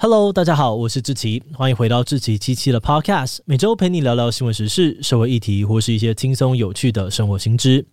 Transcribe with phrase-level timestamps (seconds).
[0.00, 7.84] Hello，大家好，我是志奇，欢迎回到志奇七七的 Podcast，每周陪你聊聊新闻时事、社会议题或是一些轻松有趣的生活新知。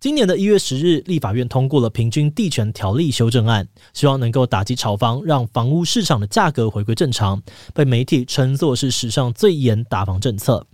[0.00, 7.42] 今年的一月十日，立法院通过了平均地权条例修正案，希望能够打击炒房，让房屋市场的价格回归正常，
[7.74, 10.66] 被媒体称作是史上最严打房政策。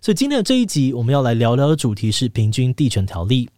[0.00, 3.50] 所以今天的这一集，我们要来聊聊的主题是平均地权条例。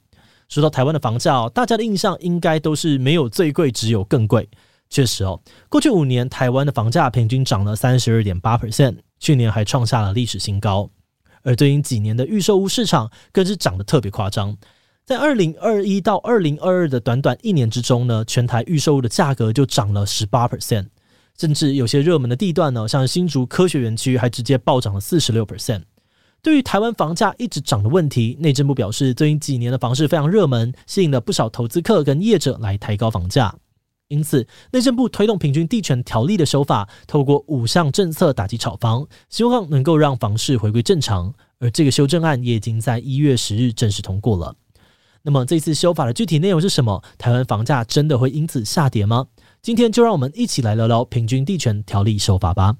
[0.48, 4.48] 说到台湾的房价，大家的印象应该都是没有最贵，只有更贵。
[4.94, 10.88] 确实哦，过去五年台湾的房价平均涨了三十二点八 percent，去年还创下了历史新高。
[11.42, 14.56] 而最近几年的预售屋市场更是涨得特别夸张，
[15.04, 20.86] 在二零二一到二零二二的短短一年之中呢，全台预售屋的价格就涨了十八 percent，
[21.36, 25.82] 甚至有些热门的地段呢，像新竹科学园区还直接暴涨了四十六 percent。
[26.40, 33.52] 对于台湾房价一直涨的问题，内政部表示，最近几年的房市非常热门，吸引了不少投资客跟业者来抬高房价。
[34.08, 41.32] 因此，内政部推动平均地权条例的修法，透过五项政策打击炒房，希望能够让房市回归正常。
[41.58, 44.54] 而这个修正案也已经在一月十日正式通过了。
[45.22, 47.02] 那么，这次修法的具体内容是什么？
[47.16, 49.26] 台湾房价真的会因此下跌吗？
[49.62, 52.76] 今天就让我们一起来聊聊平均地权条例修法吧。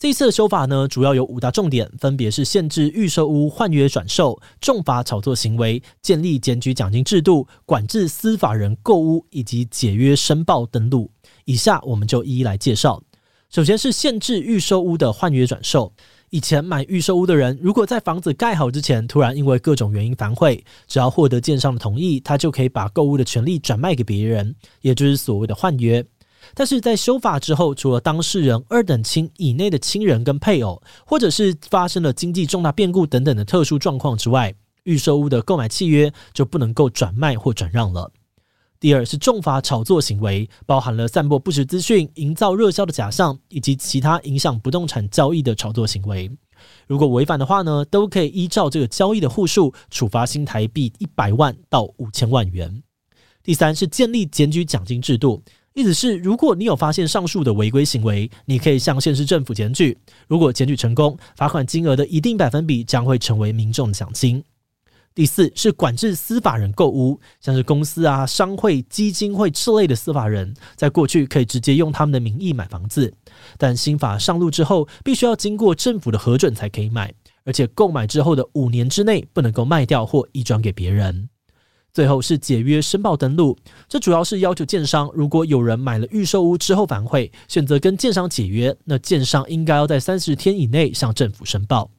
[0.00, 11.10] 这一次的修法呢，主要有五大重点，分别是限制预售屋换约转售、重罚炒作行为、建立检举奖金制度、管制司法人购屋以及解约申报登录。
[11.44, 13.02] 以下我们就一一来介绍。
[13.50, 15.92] 首先是限制预售屋的换约转售。
[16.30, 26.02] 以前买预售屋的人，如果在房子盖好之前突然因为各种原因反悔，只要获得建商的同意，他就可以把购屋的权利转卖给别人，也就是所谓的换约。
[26.54, 38.10] 但是在修法之后，除了当事人二等亲以内的亲人跟配偶，或者是发生了经济重大变故等等的特殊状况之外，预售屋的购买契约就不能够转卖或转让了。
[38.78, 46.30] 第二是重罚炒作行为，包含了散播不实资讯、营造热销的假象，以及其他影响不动产交易的炒作行为。
[46.86, 52.82] 如果违反的话呢，都可以依照这个交易的户数处罚新台币一百万到五千万元。
[53.42, 55.42] 第三是建立检举奖金制度。
[55.72, 59.96] 意思是，如果你有发现上述的违规行为，你可以向县市政府检举。
[60.26, 64.42] 如果检举成功，罚款金额的一定百分比将会成为民众的奖金。
[65.14, 73.14] 第四是管制司法人购屋，像是公司啊、商会、基金会之类的司法人，在过去可以直接用他们的名义买房子，
[73.56, 77.14] 但新法上路之后，必须要经过政府的核准才可以买，
[77.44, 81.29] 而且购买之后的五年之内不能够卖掉或移转给别人。
[81.92, 83.56] 最后是解约申报登录，
[83.88, 91.90] 这主要是要求建商，如果有人买了预售屋之后反悔，选择跟建商解约，那建商应该要在三十天以内向政府申报。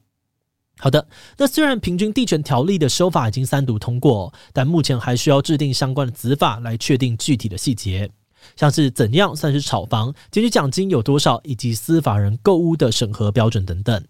[0.78, 8.10] 好的，那虽然平均地权条例的修法已经三读通过，但目前还需要制定相关的子法来确定具体的细节，
[8.56, 14.02] 像是怎样算是炒房、检举奖金有多少，以及司法人购屋的审核标准等等。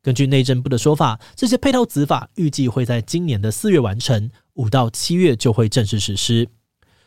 [0.00, 6.48] 根据内政部的说法，这些配套子法预计会在今年的四月完成，五到七月就会正式实施。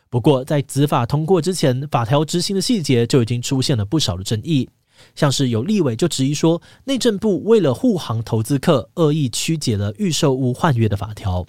[0.10, 4.68] 不过，在子法通过之前，法条执行的细节就已经出现了不少的争议，
[5.16, 11.46] 像是有立委就质疑说，内政部为了护航投资客，恶意曲解了预售屋换约的法条。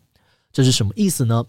[0.53, 1.45] 这是什么意思呢？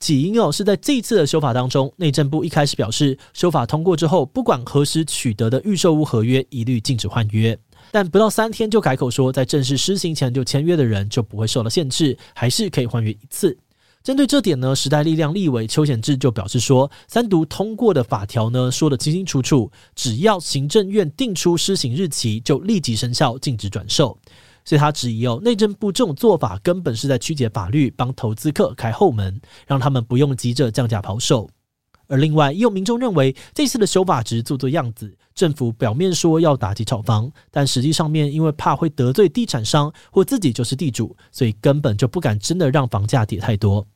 [0.00, 7.56] 起因哦，是在这次的修法当中，内政部一开始表示，修法通过之后，不管何时取得的预售屋合约，一律禁止换约。
[7.92, 13.56] 但不到三天就改口说，在正式施行前就签约的人就不会受到限制，还是可以换约一次。
[14.08, 24.18] 针对这点呢，时代力量立委邱显智就表示说，三读通过的法条呢说得清清楚楚，只要行政院定出施行日期，就立即生效，禁止转售。
[24.64, 31.46] 所以他质疑哦，内政部这种做法根本是在曲解法律，帮投资客开后门，让他们不用急着降价抛售。
[32.06, 35.14] 而另外，也有民众认为，这次的修法只是做做样子。
[35.34, 43.86] 政府表面说要打击炒房，但实际上面因为怕会得罪地产商或自己就是地主，所以根本就不敢真的让房价跌太多。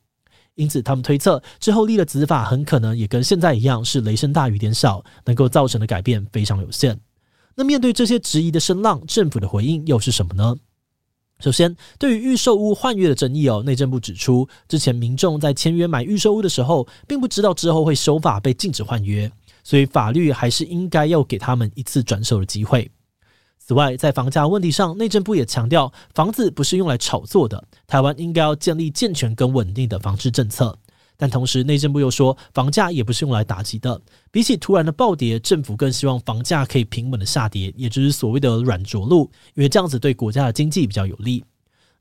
[0.55, 6.99] 因此，他们推测之后立的子法很可能也跟现在一样，是雷声大雨点小，能够造成的改变非常有限。
[7.55, 10.55] 那面对这些质疑的声浪，政府的回应又是什么呢？
[11.39, 19.29] 首先，对于预售屋换约的争议哦，内政部指出，之前民众在签约买预售屋的时候，并不知道之后会修法被禁止换约，
[19.63, 22.89] 所以法律还是应该要给他们一次转手的机会。
[23.65, 30.77] 此外，在房价问题上，内政部也强调，房子不是用来炒作的，台湾应该要建立健全跟稳定的房市政策。
[31.15, 34.01] 但同时，内政部又说，房价也不是用来打击的。
[34.31, 41.41] 比起突然的暴跌，政府更希望房价可以平稳的下跌，也就是所谓的软着陆，因为这样子对国家的经济比较有利。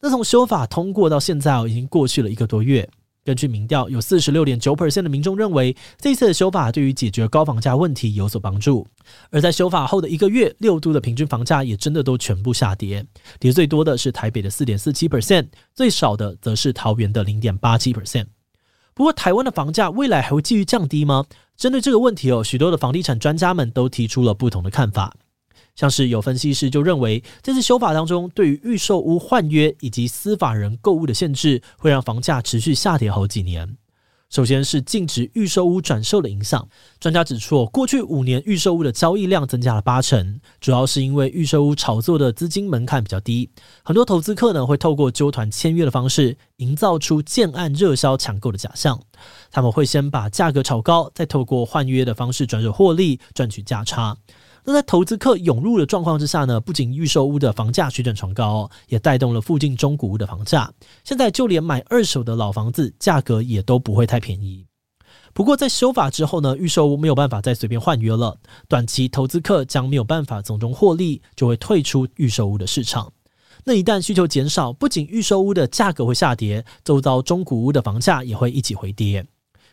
[0.01, 2.89] 那从修法通过到现在哦，已经过去了一个多月。
[3.25, 8.87] 根据民调，有四十六点九 percent 的民众认为，这次的修法对于解决高房价问题有所帮助。
[9.31, 13.07] 而在修法后的一个月，六都的平均房价也真的都全部下跌，
[13.39, 18.27] 跌最多的是台北的四点四七 percent，最少的则是桃园的零点八七 percent。
[18.95, 21.25] 不过，台湾的房价未来还会继续降低吗？
[21.57, 25.15] 针对这个问题哦，许多的房地产专家们都提出了不同的看法。
[25.75, 33.77] 像是有分析师就认为，这次修法当中对于预售屋换约以及司法人购物的限制，会让房价持续下跌好几年。
[34.29, 36.67] 首先是禁止预售屋转售的影响。
[36.99, 43.51] 专家指出，过去五年预售屋的交易量增加了八成，主要是因为预售屋炒作的资金门槛比较低，
[43.83, 48.99] 很多投资客呢会透过揪团签约的方式，营造出建案热销抢购的假象。
[49.51, 54.17] 他们会先把价格炒高，再透过换约的方式转手获利，赚取价差。
[54.65, 60.73] 那在投资客涌入的状况之下呢，不仅预售屋的房价水涨船高，也带动了附近中古屋的房价。
[61.03, 64.67] 现在就连买二手的老房子，价格也都不会太便宜。
[65.35, 68.39] 不过在修法之后呢，预售屋没有办法再随便换约了，
[68.69, 73.13] 短期投资客将没有办法从中获利，就会退出预售屋的市场。
[73.65, 79.27] 那一旦需求减少，不仅预售屋的价格会下跌，周遭中古屋的房价也会一起回跌。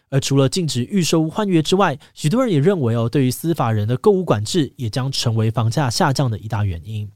[0.10, 7.10] 而除了禁止预售屋换约之外，许多人也认为哦，对于司法人的购物管制也将成为房价下降的一大原因。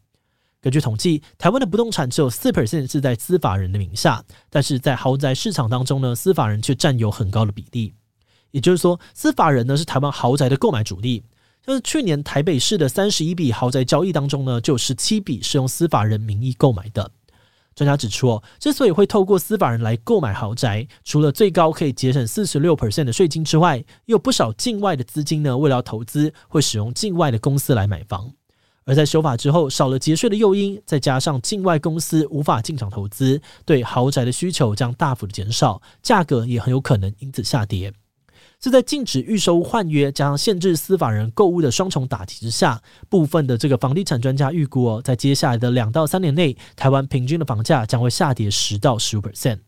[0.61, 7.93] 根据统计，台湾的不动产只有四 percent 是在司法人的名下，但是在豪宅市场当中呢，司法人却占有很高的比例。
[8.51, 11.23] 也就是说，司法人呢是台湾豪宅的购买主力。
[11.65, 17.11] 像是去年台北市的三十一笔豪宅交易当中呢，就有十七笔是用司法人名义购买的。
[17.75, 28.31] 专家指出，哦，之所以会透过司法人来购买豪宅，除了最高可以节省四十六 percent 的税金之外，也有不少境外的资金呢，为了投资会使用境外的公司来买房。
[28.85, 37.93] 而在修法之后，少了节税的诱因，再加上境外公司无法进场投资，对豪宅的需求将大幅的减少，价格也很有可能因此下跌。
[38.63, 49.59] 是在禁止预售屋换约，加上限制司法人购物的双重打击之下，部分的这个房地产专家预估哦，在接下来的两到三年内，台湾平均的房价将会下跌十到十五 percent，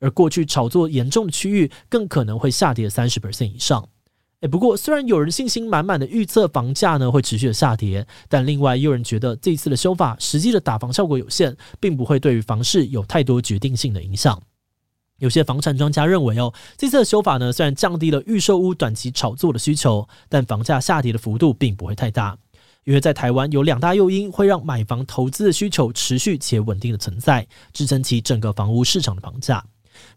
[0.00, 3.88] 而过去炒作严重的区域，更可能会下跌三十 percent 以上。
[4.40, 14.42] 诶，不过虽然有人信心满满的预测房价呢会持续的下跌，但另外也有人觉得这一次的修法实际的打房效果有限，并不会对于房市有太多决定性的影响。
[15.20, 22.36] 有些房产专家认为，哦，这次的修法呢，虽然降低了预售屋短期炒作的需求，但房价下跌的幅度并不会太大。
[22.84, 29.62] 因为在台湾有两大诱因会让买房投资的需求持续且稳定的存在，支撑起整个房屋市场的房价。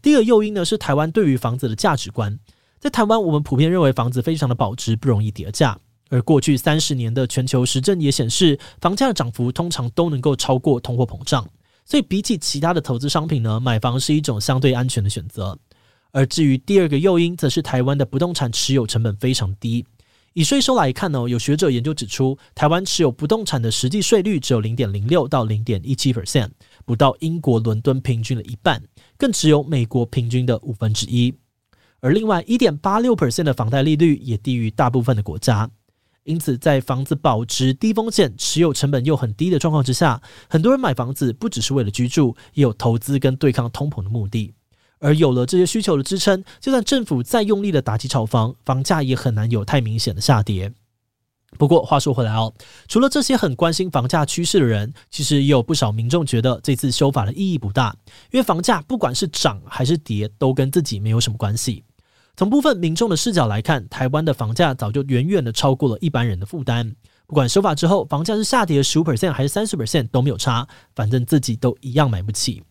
[0.01, 2.39] 第一个诱因呢，是台湾对于房子的价值观。
[2.79, 5.77] 在台湾，我们普遍认为房子非常的保值，不容易跌价。
[6.09, 11.45] 而过去三十年的全球实证也显示，房价的涨幅通常都能够超过通货膨胀。
[11.85, 15.57] 所以，比起其他的投资商品呢，买房是一种相对安全的选择。
[16.11, 19.85] 而至于第二个诱因，则是台湾的不动产持有成本非常低。
[20.33, 26.49] 以税收来看呢，有学者研究指出，台湾持有不动产的实际税率只有零点零六到零点一七 percent，
[26.85, 28.81] 不到英国伦敦平均的一半，
[29.17, 31.33] 更只有美国平均的五分之一。
[31.99, 35.69] 而另外一点八六 percent 的房贷利率也低于大部分的国家。
[36.23, 44.53] 因此，在房子保值、低风险、持有成本又很低的状况之下，很多人买房子不只是为了居住，也有投资跟对抗通膨的目的。
[44.99, 50.71] 而有了这些需求的支撑，就算政府再用力的打击炒房，房价也很难有太明显的下跌。
[51.57, 52.53] 不过话说回来哦，
[52.87, 57.93] 除了这些很关心房价趋势的人，其实也有不少民众觉得这次修法的意义不大，
[58.31, 61.83] 因为房价不管是涨还是跌，都跟自己没有什么关系。
[62.35, 66.95] 从部分民众的视角来看，台湾的房价早就远远的超过了一般人的负担。
[67.27, 72.63] 不管修法之后房价是下跌十五 percent 还是三十 percent 都没有差，反正自己都一样买不起。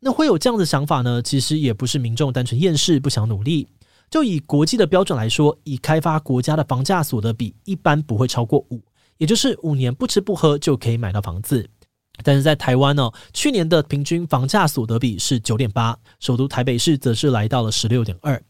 [0.00, 1.22] 那会有这样的想法呢？
[1.22, 3.66] 其实也不是民众单纯厌世不想努力。
[4.10, 8.82] 就以国际的标准来说，以开发国家的房价所得比一般不会超过五，
[9.16, 11.66] 也就是五年不吃不喝就可以买到房子。
[12.22, 18.40] 但是在台湾呢，去年的平均房价所得比是九点八，首都台北市则是来到了十六点二。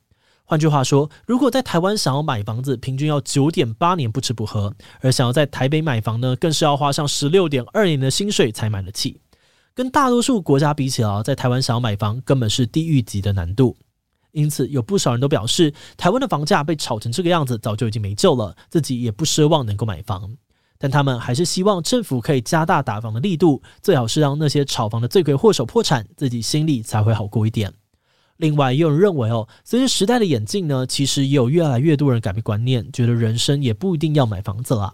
[0.49, 9.21] 换句话说，如果在台湾想要买房子，平均要九点八年不吃不喝；而想要在台北买房呢，更是要花上十六点二年的薪水才买得起。
[9.75, 13.77] 跟大多数国家比起来，在台湾想要买房根本是地狱级的难度。
[14.31, 20.37] 因此，有不少人都表示，台湾的房价被炒成这个样子，早就已经没救了，自己也不奢望能够买房。
[20.79, 27.73] 但他们还是希望政府可以加大打房的力度，最好是让那些炒房的罪魁祸首破产，自己心里才会好过一点。
[28.39, 34.93] 另外，也有人认为哦，随着时代的演进呢，其实也有越来越多人改变观念，觉得人生也不一定要买房子了。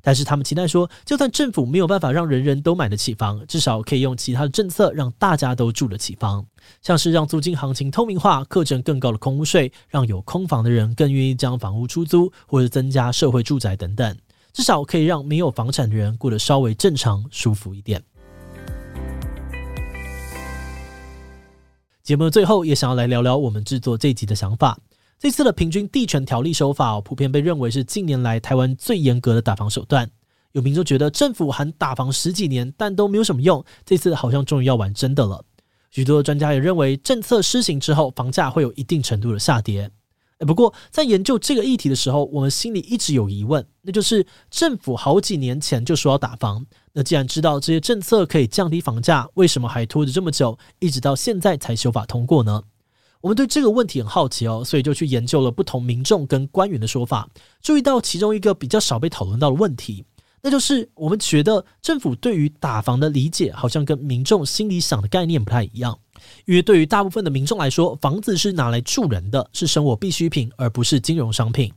[0.00, 6.44] 但是他们期待说，就算政府没有办法让人人都买得起房，至少可以用其他的政策让大家都住得起房，
[6.82, 14.14] 像是让租金行情透明化，课征更高的空屋税，让有空房的人更愿意将房屋出租，或者增加社会住宅等等，
[14.52, 18.02] 至少可以让没有房产的人过得稍微正常、舒服一点。
[22.04, 24.78] 节目的最后，也想要来聊聊我们制作这集的想法。
[25.18, 30.10] 这次的平均地权条例修法哦，普遍被认为是近年来台湾最严格的打房手段。
[30.52, 35.42] 有民众觉得政府喊打房十几年，但都没有什么用，这次好像终于要玩真的了。
[35.90, 39.90] 许多专家也认为，政策施行之后，房价会有一定程度的下跌。
[40.40, 46.66] 不过在研究这个议题的时候，我们心里一直有疑问，那就是政府好几年前就说要打房，
[46.96, 52.62] 那既然知道这些政策可以降低房价，为什么还拖着这么久，一直到现在才修法通过呢？
[53.20, 57.28] 我们对这个问题很好奇哦，所以就去研究了不同民众跟官员的说法，
[57.60, 60.04] 注意到其中一个比较少被讨论到的问题，
[60.40, 65.98] 那就是我们觉得政府对于打房的理解好像跟民众心里想的概念不太一样。
[66.44, 71.72] 因为对于大部分的民众来说，房子是拿来住人的，是生活必需品，而不是金融商品。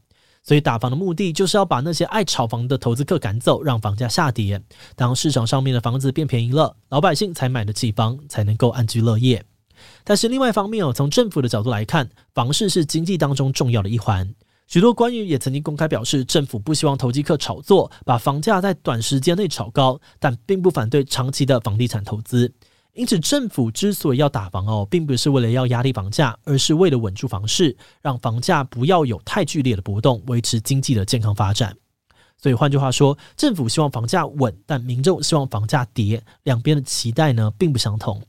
[0.48, 4.62] 所以打房的目的就是要把那些爱炒房的投资客赶走，让房价下跌。
[4.96, 9.44] 当市场上面的房子变便宜了，老百姓才买得起房，才能够安居乐业。
[10.06, 14.34] 但是另外一方面哦，从政府的角度来看，房市是经济当中重要的一环。
[14.68, 22.54] 许多官员也曾经公开表示，政府不希望投机客炒作，把房价在短时间内炒高，但并不反对长期的房地产投资。
[22.98, 31.78] 因此，政府之所以要打房哦，并不是为了要压低房价，而是为了稳住房市，让房价不要有太剧烈的波动，维持经济的健康发展。
[32.42, 38.20] 所以换句话说，政府希望房价稳，但民众希望房价跌，两边的期待呢，并不相同。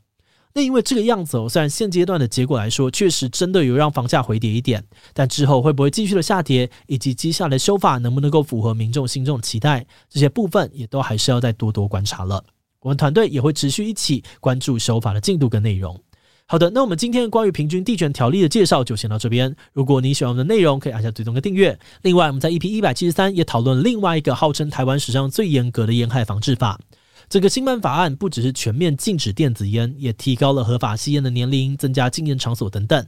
[0.53, 4.85] 那因为这个样子哦，虽然现阶段的结果来说，确实真的有让房价回跌一点，
[5.15, 12.45] 但之后会不会继续的下跌，以及接下来修法能不能够符合民众心中的期待，这些部分也都还是要再多多观察了。
[12.81, 16.01] 我们团队也会持续一起关注修法的进度跟内容。
[16.47, 19.55] 好的，那我们今天关于平均地权条例的介绍就先到这边。
[19.75, 21.79] 如果你喜欢我们的内容，可以按下追踪跟订阅。
[22.03, 26.81] 另外，我们在 EP 一百七十三也讨论另外一个号称台湾史上最严格的烟害防治法。
[27.29, 33.07] 这个新版法案不只是全面禁止电子烟，也提高了合法吸烟的年龄，增加禁烟场所等等。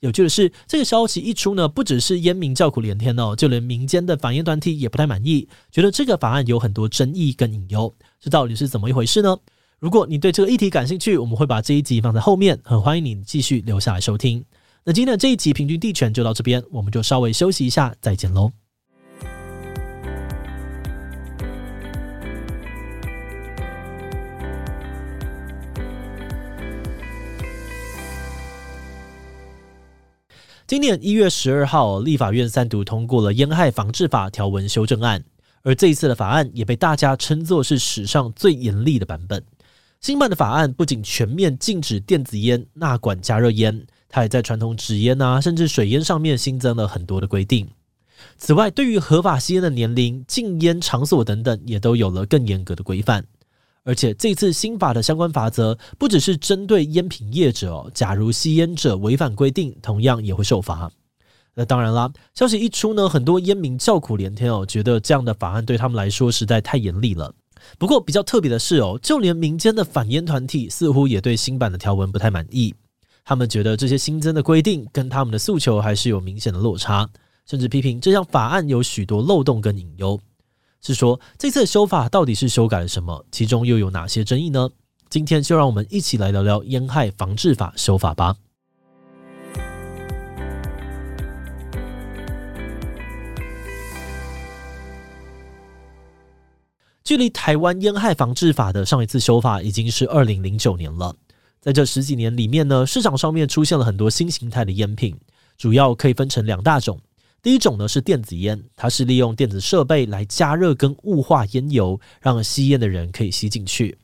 [0.00, 7.94] 有趣的是，这个消息一出呢，不只是烟民叫苦连天哦，就连民间的反烟团体也不太满意，觉得这个法案有很多争议跟隐忧。
[8.22, 9.36] 这到底是怎么一回事呢？
[9.80, 14.44] 如果你对这个议题感兴趣，我们会把这一集放在后面，很欢迎你继续留下来收听。
[14.84, 18.52] 那今天的这一集平均地权就到这边，我们就稍微休息一下，再见喽。
[30.64, 35.24] 今年一月十二号，立法院三读通过了烟害防治法条文修正案，
[35.62, 39.42] 而这一次的法案也被大家称作是史上最严厉的版本。
[40.00, 47.68] 新版的法案不仅全面禁止电子烟、纳管加热烟，它也在传统纸烟啊，甚至水烟上面新增了很多的规定。
[48.36, 53.24] 此外，对于合法吸烟的年龄、禁烟场所等等，也都有了更严格的规范。
[53.84, 60.90] 而且这次新法的相关法则不只是针对烟品业者哦，假如吸烟者违反规定，同样也会受罚。
[61.54, 67.34] 那当然啦，消息一出呢，很多烟民叫苦连天哦，觉得这样的法案对他们来说实在太严厉了。
[67.78, 72.74] 不过比较特别的是哦，就连民间的反烟团体似乎也对新版的条文不太满意，
[73.24, 77.08] 他们觉得这些新增的规定跟他们的诉求还是有明显的落差，
[77.46, 80.18] 甚至批评这项法案有许多漏洞跟隐忧。
[80.80, 83.24] 是说，这次的修法到底是修改了什么？
[83.30, 84.68] 其中又有哪些争议呢？
[85.10, 88.34] 今天就让我们一起来聊聊烟害防治法修法吧。
[97.12, 101.14] 距离台湾烟害防治法的上一次修法已经是二零零九年了。
[101.60, 105.14] 在这十几年里面呢，市场上面出现了很多新形态的烟品，
[105.58, 106.98] 主要可以分成两大种。
[107.42, 113.98] 第一种呢是电子烟，它是利用电子设备来加热跟雾化烟油，让吸烟的人可以吸进去。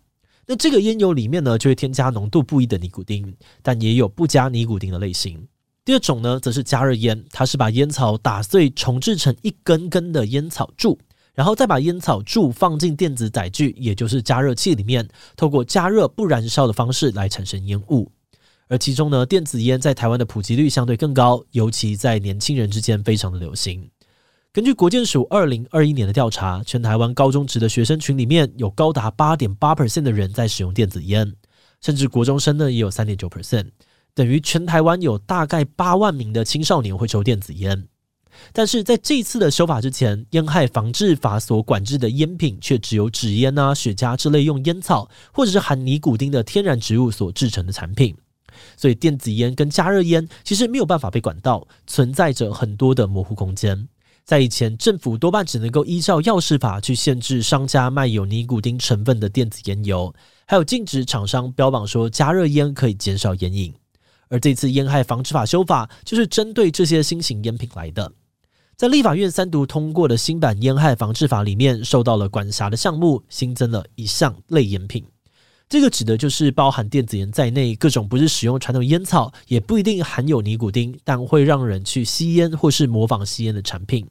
[0.46, 5.42] 那这个烟油里面呢，就会添加浓度不一的尼古丁，但也有不加尼古丁的类型。
[5.82, 10.98] 第二种呢，则是加热烟，它是把烟草打碎重制成一根根的烟草柱，
[11.38, 18.10] 然后再把烟草柱放进电子载具，也就是加热器里面，透过加热不燃烧的方式来产生烟雾。
[18.66, 23.88] 而其中呢，电子烟在台湾的普及率相对更高，尤其在年轻人之间非常的流行。
[24.52, 31.32] 根据国健署二零二一年的调查，全台湾高中职的学生群里面有高达八点八 percent 的人在使用电子烟，
[31.80, 33.68] 甚至国中生呢也有三点九 percent，
[34.12, 37.86] 等于全台湾有大概八万名的青少年会抽电子烟。
[38.52, 48.16] 但是在这次的修法之前，烟害防治法所管制的烟品却只有纸烟啊、雪茄之类用烟草或者是含尼古丁的天然植物所制成的产品。
[48.76, 53.88] 所以电子烟跟加热烟其实没有办法被管到，存在着很多的模糊空间。
[54.24, 60.12] 在以前，政府多半只能够依照药事法去限制商家卖有尼古丁成分的电子烟油，
[60.46, 63.72] 还有禁止厂商标榜说加热烟可以减少烟瘾。
[64.28, 68.12] 而这次烟害防治法修法，就是针对这些新型烟品来的。
[68.78, 75.04] 在立法院三读通过的新版烟害防治法里面，受到了管辖的项目新增了一项类烟品。
[75.68, 84.06] 这个指的就是包含电子烟在内各种不是使用传统烟草，也不一定含有尼古丁，但会让人去吸烟或是模仿吸烟的产品。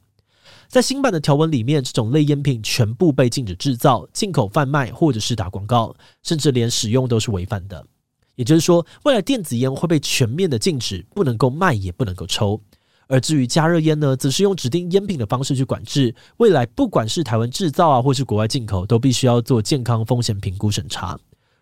[0.68, 7.86] 在新版的条文里面，这种类烟品全部被禁止制造、进口、贩卖或者是打广告，甚至连使用都是违反的。
[8.34, 12.60] 也就是说，未来电子烟会被全面的禁止，不能够卖，也不能够抽。
[13.08, 16.14] 而至于加热烟呢，则是用指定烟品的方式去管制。
[16.36, 21.18] 未来不管是台湾制造啊，或是国外进口，都必须要做健康风险评估审查。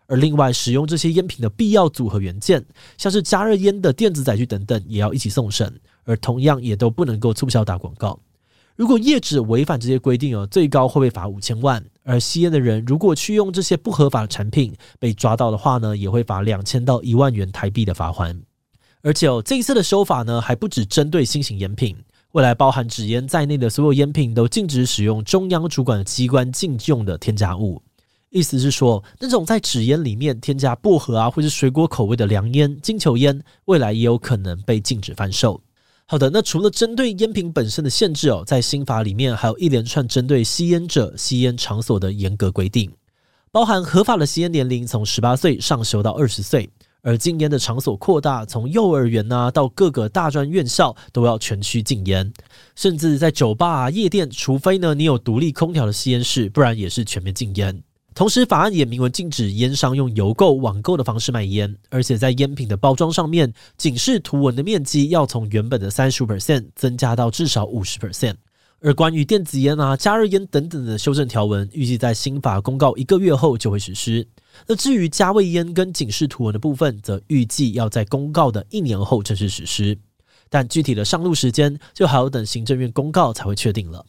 [0.08, 2.64] 而另外，使用这些烟品的必要组合元件，
[2.98, 5.72] 像是加热烟的电子载具等等，也要一起送审。
[6.04, 8.18] 而同样也都不能够促销打广告。
[8.76, 11.84] 如果业者违反这些规定哦，最高会被罚五千万。
[12.04, 18.36] 而吸烟的人如果去用这些不合法的产品，被抓到的话呢，也会罚两千到一万元台币的罚锾。
[19.06, 21.96] 而且哦，这一次的修法呢，还不只针对新型烟品，
[22.32, 27.80] 未来包含纸烟在内的所有烟品都禁止使用中央主管机关禁用的添加物。
[28.30, 35.60] 意思是说，那种在纸烟里面添加薄荷啊，或是水果口味的凉烟、金球烟，未来也有可能被禁止贩售。
[36.06, 42.92] 好的，那除了针对烟品本身的限制哦，在新法里面还有一连串针对吸烟者、吸烟场所的严格规定，
[43.52, 46.68] 包含合法的吸烟年龄从十八岁上修到二十岁，
[47.06, 52.32] 而禁烟的场所扩大，从幼儿园呐到各个大专院校都要全区禁烟，
[52.74, 57.80] 甚至在酒吧啊、夜店，除非呢你有独立空调的吸烟室，不然也是全面禁烟。
[58.12, 68.34] 同时，法案也明文禁止烟商用邮购、网购的方式卖烟，而且在烟品的包装上面，警示图文的面积要从原本的三十五 percent 增加到至少五十 percent。
[68.80, 74.26] 而关于电子烟啊、加热烟等等的修正条文，预计在新法公告一个月后就会实施。
[74.66, 79.98] 那至于加味烟跟警示图文的部分，则预计要在公告的一年后正式实施，
[80.48, 84.04] 但具体的上路时间就还要等行政院公告才会确定了。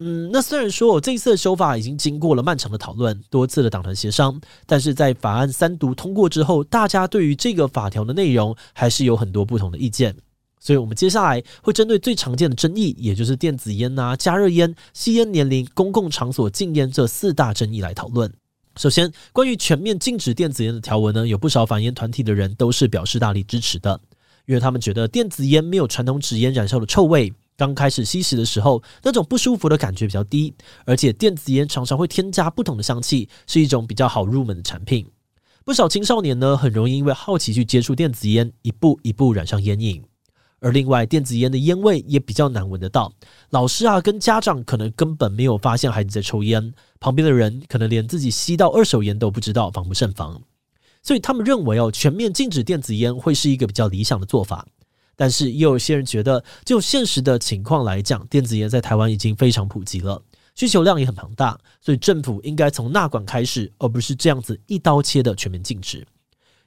[0.00, 10.14] 嗯，那虽然说我这一次的修法已经经过了漫长的讨论，多次的党团协商，但是在法案三读通过之后，大家对于这个法条的内容还是有很多不同的意见。
[10.60, 18.32] 所以，我们接下来会针对最常见的争议，也就是电子烟呐、加热烟、吸烟年龄、公共场所禁烟这四大争议来讨论。
[18.78, 24.00] 首先，关于全面禁止电子烟的条文呢，有不少反烟团体的人都是表示大力支持的，
[24.46, 27.32] 因为他们觉得电子烟没有传统纸烟燃烧的臭味。
[27.56, 35.04] 刚开始吸食的时候，那种不舒服的感觉比较低，而且电子烟常常会添加不同的香气，是一种比较好入门的产品。
[35.64, 40.00] 不少青少年呢，很容易因为好奇去接触电子烟，一步一步染上烟瘾。
[40.60, 43.12] 而另外，电子烟的烟味也比较难闻得到，
[43.50, 50.42] 老师啊跟家长可能根本没有发现孩子在抽烟，旁边的人可能连自己吸到二手烟都不知道，防不胜防。
[51.02, 54.66] 所以他们认为哦，全面禁止电子烟会是一个比较理想的做法。
[55.14, 60.22] 但是也有些人觉得，就现实的情况来讲，电子烟在台湾已经非常普及了，
[60.54, 66.06] 需求量也很庞大，所以政府应该从纳管开始，而不是这样子一刀切的全面禁止。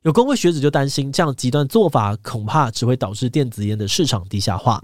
[0.03, 4.83] 有工会学子就担心，这样极端做法恐怕只会导致电子烟的市场低下化，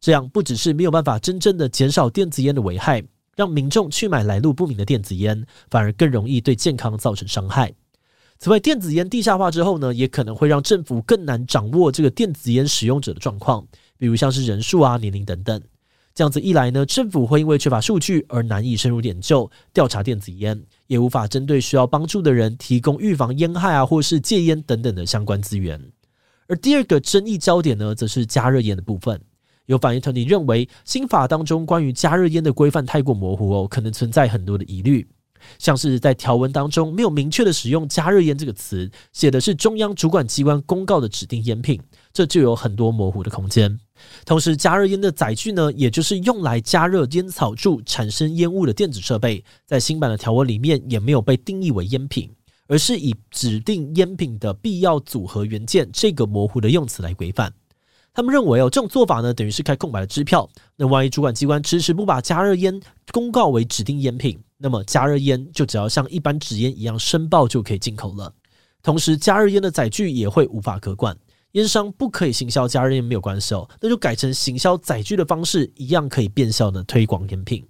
[0.00, 3.00] 这样不只是没有办法真正的减少电子烟的危害，
[3.36, 7.72] 让民众去买来路不明的电子烟，反而更容易对健康造成伤害。
[8.40, 13.64] 此外，电子烟地下化之后呢，也可能会让政府更难掌握这个电子烟使用者的状况，
[13.96, 15.62] 比如像是人数啊、年龄等等。
[16.18, 25.80] 这样子一来呢，政府会因为缺乏数据而难以深入研究调查电子烟，也无法针对需要帮助的人提供预防烟害啊，或是戒烟等等的相关资源。
[26.48, 29.20] 而第二个争议焦点呢，则是加热烟的部分。
[29.66, 35.06] 有反映团体认为，新法当中关于加热烟的规范太过模糊哦，可能存在很多的疑虑。
[35.58, 41.80] 像是在条文当中没有明确的使用“加热烟”这个词，写的是中央主管机关公告的指定烟品，
[42.12, 43.78] 这就有很多模糊的空间。
[44.24, 52.30] 同时，加热烟的载具呢，也就是用来加热烟草柱产生烟雾的电子设备，在新版的条文里面也没有被定义为烟品，
[52.68, 57.52] 而是以指定烟品的必要组合元件这个模糊的用词来规范。
[58.14, 60.48] 他们认为哦，这种做法呢，等于是开空白的支票。
[60.76, 62.80] 那万一主管机关迟迟不把加热烟
[63.12, 68.34] 公告为指定烟品，那么加热烟就只要像一般纸烟一样申报就可以进口了。
[68.82, 71.16] 同时，加热烟的载具也会无法可管，
[71.52, 77.64] 烟商不可以行销加热烟没有关系哦，那就改成行销载具的方式，一样可以变相的推广烟品。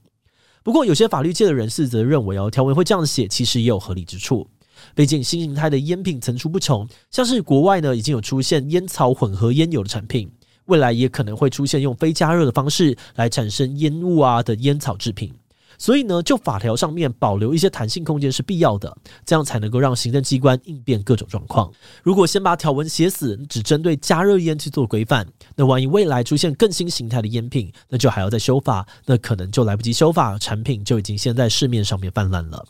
[0.62, 4.46] 不过，有些法律界的人士则认为哦，条文会这样写，其实也有合理之处。
[4.94, 10.30] 毕竟新形态的烟品层出不穷，像是国外呢已经有出现烟草混合烟油的产品，
[10.66, 15.34] 未来也可能会出现用非加热的方式来产生烟雾啊的烟草制品。
[15.78, 21.72] 所以呢，就法条上面保留一些弹性空间是必要的，这样才能够让行政机关应变各种状况。
[22.02, 32.64] 如果先把条文写死，只针对加热烟去做规范，那万一未来出现更新形态的烟品，那就还要再修法，那可能就来不及修法，产品就已经先在市面上面泛滥了。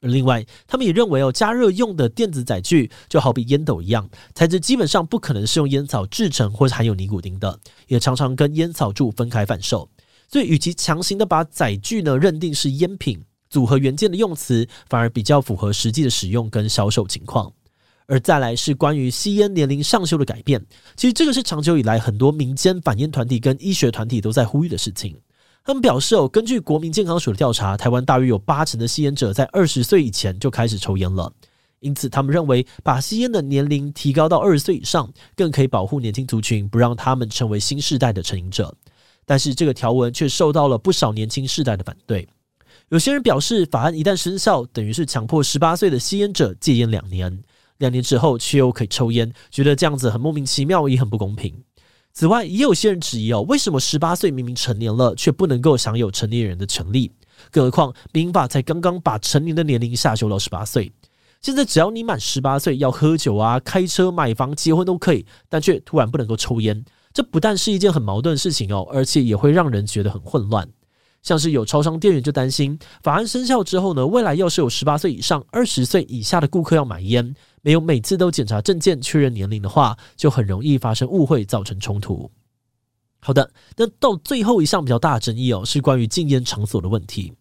[0.00, 9.88] 另外，他们也认为哦，加热用的电子载具就好比烟斗一样，材质基本上不可能是用烟草制成或是含有尼古丁的，也常常跟烟草柱分开贩售。
[10.28, 17.52] 所以，与其强行的把载具呢认定是烟品，组合元件的用词反而比较符合实际的使用跟销售情况。
[18.06, 20.62] 而再来是关于吸烟年龄上修的改变，
[20.94, 25.16] 其实这个是长久以来很多民间反烟团体跟医学团体都在呼吁的事情。
[25.64, 31.32] 他们表示哦，根据国民健康署的调查，台湾大约有八成的吸烟者在二十岁以前就开始抽烟了，
[31.80, 38.74] 因此他们认为把吸烟的年龄提高到二十岁以上，更可以保护年轻族群，不让他们成为新世代的成瘾者。
[39.26, 42.28] 但是这个条文却受到了不少年轻世代的反对。
[42.90, 47.42] 有些人表示，法案一旦生效，等于是强迫十八岁的吸烟者戒烟两年，
[47.78, 51.64] 两年之后却又可以抽烟，觉得这样子很莫名其妙，也很不公平。
[52.12, 57.10] 此外，也有些人质疑哦，为什么十八岁明明成年了，却不能够享有成年人的权利？
[57.50, 60.92] 更何况民法才刚刚把成年的年龄下修到十八岁，
[61.40, 66.84] 现在只要你满十八岁，要喝酒啊、开车、买房、结婚都可以，但却突然不能够抽烟。
[67.14, 70.68] 这不但是一件很矛盾的事情哦，而且也会让人觉得很混乱。
[71.22, 82.30] 像是有超商店员就担心，法案生效之后呢，未来要是有十八岁以上、二十岁以下的顾客要买烟，没有每次都检查证件确认年龄的话，就很容易发生误会，造成冲突。
[83.20, 87.32] 好的，那到最后一项比较大的争议哦，是关于禁烟场所的问题。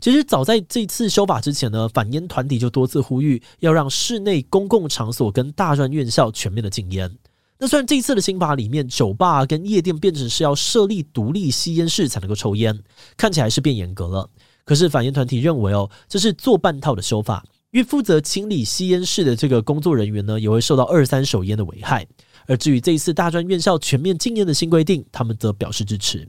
[0.00, 7.14] 其实早在这次修法之前呢，反烟团体就多次呼吁，要让室内公共场所跟大专院校全面的禁烟。
[7.60, 12.78] 那虽然这一次的新法里面，酒吧跟夜店变成是要设立独立吸烟室才能够抽烟，
[13.16, 14.30] 看起来是变严格了。
[14.64, 22.06] 可是反烟团体认为哦，这是做半套的修法，因为负责清理吸烟室的这个工作人员呢，也会受到二三手烟的危害。
[22.46, 26.28] 而至于这一次大专院校全面禁烟的新规定，他们则表示支持，因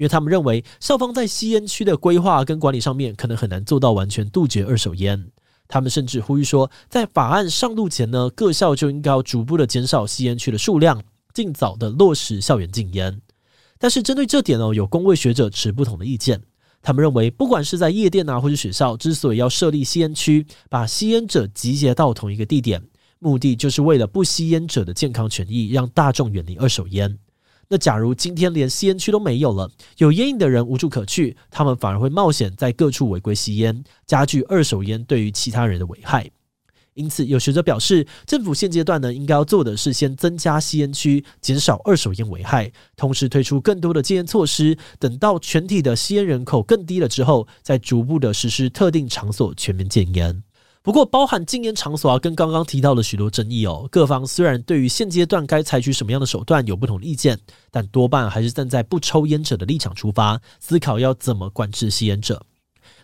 [0.00, 5.30] 为他们认为校方在吸烟区的规划跟管理上面，可能很难做到完全杜绝二手烟。
[5.66, 13.20] 他们甚至呼吁说，在法案上路前呢，各校就应该要逐步的减少吸烟区的数量，尽早的落实校园禁烟。
[13.78, 16.40] 但是针对这点呢，有公卫学者持不同的意见。
[16.80, 22.82] 他们认为，不管是在夜店啊，或者学校，之所以要设立吸烟区，把吸烟者集结到同一个地点，
[23.18, 27.18] 目的就是为了不吸烟者的健康权益，让大众远离二手烟。
[27.68, 36.30] 那假如今天连吸烟区都没有了，有烟瘾的人无处可去，他们反而会冒险在各处违规吸烟，加剧二手烟对于其他人的危害。
[36.94, 44.78] 因此，有学者表示，政府现阶段呢，应该要做的是先增加吸烟区，减少二手烟危害，同时推出更多的戒烟措施。
[45.00, 50.44] 等到全体的吸烟人口更低了之后，再逐步的实施特定场所全面禁烟。
[50.84, 62.44] 不过，包含禁烟场所啊，跟刚刚提到的许多争议哦，各方虽然对于现阶段该采取什么样的手段有不同的意见，但多半还是站在不抽烟者的立场出发，思考要怎么管制吸烟者。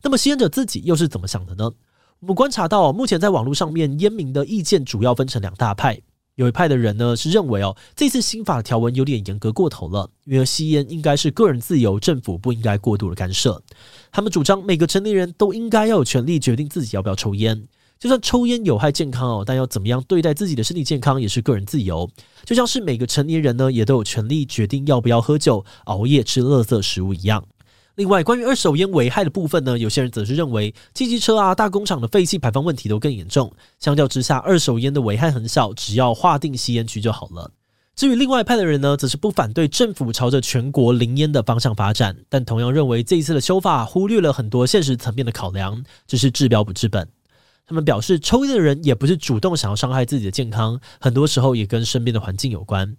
[0.03, 1.71] 那么，吸烟者自己又是怎么想的呢？
[2.19, 5.99] 我们观察到，目前在网络上面，烟民的意见主要分成两大派。
[6.41, 13.63] 有一派的人呢，是认为哦，这次新法的条文有点严格过头了，因为吸烟应该是个人自由，政府不应该过度的干涉。
[14.11, 22.11] 他们主张每个成年人都应该要有权利决定自己要不要抽烟，就算抽烟有害健康哦，但要怎么样对待自己的身体健康也是个人自由。
[22.47, 27.45] 就像是每个成年人呢，也都有权利决定要不要喝酒、熬夜、吃垃圾食物一样。
[28.01, 33.53] 另外，关于二手烟危害的部分呢，有些人则是认为，汽机车啊、大工厂的废气排放问题都更严重。
[33.79, 37.51] 相较之下，二手烟的危害很小，只要划定吸烟区就好了。
[37.95, 47.07] 至于另外一派的人呢，则是不反对政府朝着全国零烟的方向发展，但同样认为这一次的修法忽略了很多现实层面的考量，只是治标不治本。
[47.67, 52.97] 他们表示，抽烟的人也不是主动想要伤害自己的健康，很多时候也跟身边的环境有关。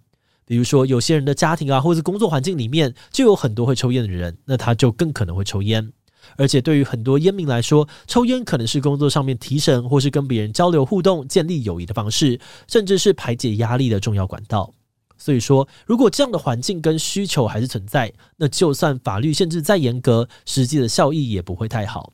[0.52, 5.90] 比如说，有些人的家庭啊，或者是工作环境里面就有很多会抽烟的人，那他就更可能会抽烟。
[6.36, 12.38] 而且，对于很多烟民来说，抽烟可能是工作上面提神，或是跟别人交流互动、建立友谊的方式，
[12.68, 14.70] 甚至是排解压力的重要管道。
[15.16, 22.12] 所以说，如果这样的环境跟需求还是存在，那就算法律限制再严格，实际的效益也不会太好。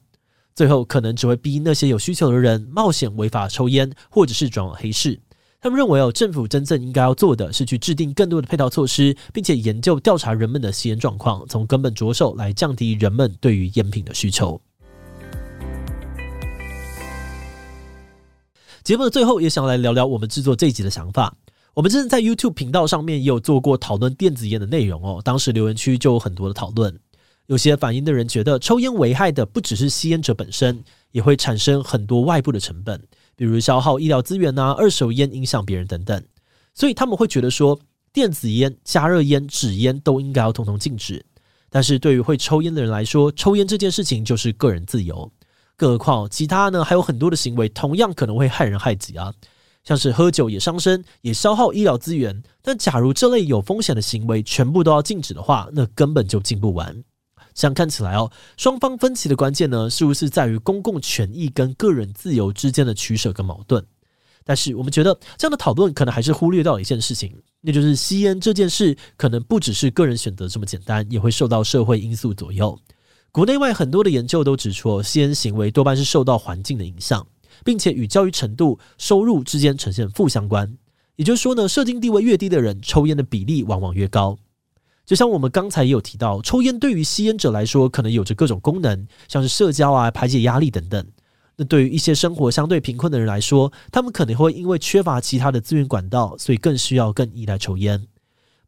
[0.54, 5.18] 最后，可能只会逼那些有需求的人冒险违法抽烟，或者是转往黑市。
[5.60, 14.60] 他们认为哦，政府真正应该要做的是去制定更多的配套措施，并且研究调查人们的吸烟状况，从根本着手来降低人们对于烟品的需求。
[18.84, 21.34] 节目的最后，也想来聊聊我们制作这一集的想法。
[21.74, 26.96] 我们之前在 YouTube 频道上面也有做过讨论电子烟的内容哦，当时留言区就有很多的讨论。
[27.46, 33.02] 有些反映的人觉得，抽烟危害的不只是吸烟者本身，也会产生很多外部的成本。
[33.38, 36.20] 比如消耗医疗资源呐，二手烟影响别人等等，
[36.74, 37.78] 所以他们会觉得说，
[38.12, 41.24] 电子烟、加热烟、纸烟都应该要统统禁止。
[41.70, 45.30] 但是对于会抽烟的人来说，抽烟这件事情就是个人自由，
[45.76, 49.32] 更何况其他呢，还有很多的行为同样可能会害人害己啊，
[49.84, 52.42] 像是喝酒也伤身，也消耗医疗资源。
[52.60, 57.04] 但假如这类有风险的行为全部都要禁止的话，那根本就禁不完。
[57.58, 63.84] 这样看起来哦，双方分歧的关键呢，是不是在于公共权益跟个人自由之间的取舍跟矛盾？
[64.44, 72.78] 但是我们觉得这样的讨论可能还是忽略到一件事情，那就是吸烟这件事可能不只是个人选择这么简单，也会受到社会因素左右。
[73.32, 77.26] 国内外很多的研究都指出，吸烟行为多半是受到环境的影响，
[77.64, 80.78] 并且与教育程度、收入之间呈现负相关。
[81.16, 84.38] 也就是说呢，社经地位越低的人，抽烟的比例往往越高。
[85.08, 91.02] 就像我们刚才也有提到，抽烟对于吸烟者来说，可能有着各种功能，像是社交啊、排解压力等等。
[91.56, 98.06] 那对于一些生活相对贫困的人来说，他们可能会因为缺乏其他的资源管道，所以更需要、更依赖抽烟。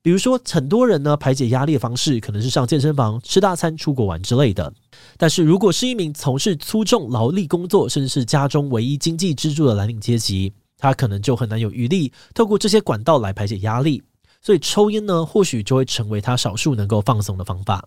[0.01, 4.73] 比如说，很多人呢，排解压力的方式可能是上健身房、吃大餐、出国玩之类的。
[5.19, 14.03] 但是如果是一名从事粗重劳力工作，甚至是家中唯一经济支柱的蓝领阶级，他可能就很难有余力透过这些管道来排解压力。
[14.41, 17.85] 所以抽烟呢，或许就会成为他少数能够放松的方法。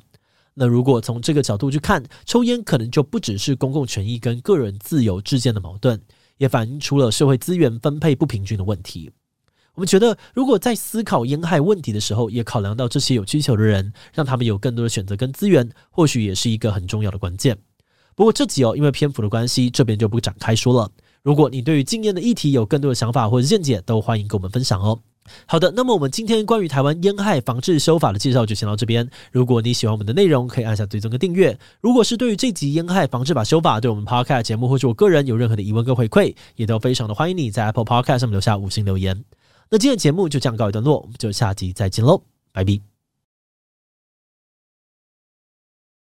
[0.53, 5.99] 那如果从这个角度去看，抽烟可能就不只是公共权益跟个人自由之间的矛盾，
[6.37, 9.11] 也反映出了社会资源分配不平均的问题。
[9.73, 17.57] 我们觉得，如果在思考烟害问题的时候，也考量到这些有需求的人，让他们有更多的选择跟资源，或许也是一个很重要的关键。
[18.15, 20.91] 不过这集哦，因为篇幅的关系，这边就不展开说了。
[21.23, 24.99] 如果你对于禁烟的议题有更多的想法或者见解，都欢迎跟我们分享哦。
[25.45, 29.09] 好的，那么我们今天关于台湾烟害防治修法的介绍就先到这边。
[29.31, 31.57] 如果你喜欢我们的内容，可以按下追踪跟订阅。
[31.81, 39.23] 如果是对于这集烟害防治法修法，对我们 Podcast 节目或者我个人有任何的疑问跟回馈，也都非常的欢迎你在 Apple Podcast 上面留下五星留言。
[39.69, 42.92] 那今天节目就这样告一段落，我们就下集再见喽，拜拜。